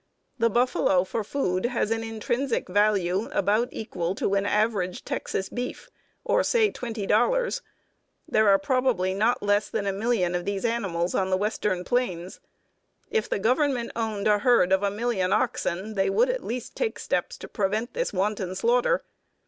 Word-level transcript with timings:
The 0.39 0.49
buffalo 0.49 1.03
for 1.03 1.23
food 1.23 1.67
has 1.67 1.91
an 1.91 2.03
intrinsic 2.03 2.67
value 2.67 3.29
about 3.31 3.69
equal 3.71 4.15
to 4.15 4.33
an 4.33 4.47
average 4.47 5.05
Texas 5.05 5.47
beef, 5.47 5.91
or 6.25 6.41
say 6.43 6.71
$20. 6.71 7.61
There 8.27 8.49
are 8.49 8.57
probably 8.57 9.13
not 9.13 9.43
less 9.43 9.69
than 9.69 9.85
a 9.85 9.93
million 9.93 10.33
of 10.33 10.43
these 10.43 10.65
animals 10.65 11.13
on 11.13 11.29
the 11.29 11.37
western 11.37 11.83
plains. 11.83 12.39
If 13.11 13.29
the 13.29 13.37
Government 13.37 13.91
owned 13.95 14.27
a 14.27 14.39
herd 14.39 14.71
of 14.71 14.81
a 14.81 14.89
million 14.89 15.31
oxen 15.31 15.93
they 15.93 16.09
would 16.09 16.31
at 16.31 16.43
least 16.43 16.75
take 16.75 16.97
steps 16.97 17.37
to 17.37 17.47
prevent 17.47 17.93
this 17.93 18.11
wanton 18.11 18.55
slaughter. 18.55 19.03